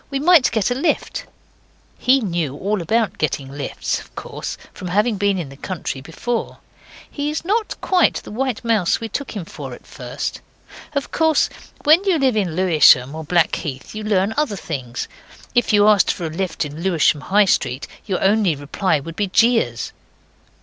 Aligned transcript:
We 0.09 0.17
might 0.17 0.49
get 0.49 0.71
a 0.71 0.73
lift.' 0.73 1.25
He 1.99 2.21
knew 2.21 2.55
all 2.57 2.81
about 2.81 3.19
getting 3.19 3.51
lifts, 3.51 3.99
of 3.99 4.15
course, 4.15 4.57
from 4.73 4.87
having 4.87 5.17
been 5.17 5.37
in 5.37 5.49
the 5.49 5.55
country 5.55 6.01
before. 6.01 6.57
He 7.07 7.29
is 7.29 7.45
not 7.45 7.79
quite 7.81 8.15
the 8.15 8.31
white 8.31 8.65
mouse 8.65 8.99
we 8.99 9.07
took 9.09 9.35
him 9.35 9.45
for 9.45 9.75
at 9.75 9.85
first. 9.85 10.41
Of 10.93 11.11
course 11.11 11.49
when 11.83 12.03
you 12.03 12.17
live 12.17 12.35
in 12.35 12.55
Lewisham 12.55 13.13
or 13.13 13.23
Blackheath 13.23 13.93
you 13.93 14.03
learn 14.03 14.33
other 14.37 14.55
things. 14.55 15.07
If 15.53 15.71
you 15.71 15.87
asked 15.87 16.11
for 16.11 16.25
a 16.25 16.29
lift 16.31 16.65
in 16.65 16.81
Lewisham, 16.81 17.21
High 17.21 17.45
Street, 17.45 17.85
your 18.07 18.23
only 18.23 18.55
reply 18.55 18.99
would 18.99 19.15
be 19.15 19.27
jeers. 19.27 19.93